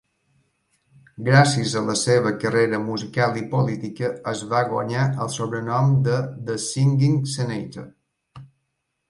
[1.25, 6.59] Gràcies a la seva carrera musical i política, es va guanyar el sobrenom de The
[6.67, 7.89] Singing Senator.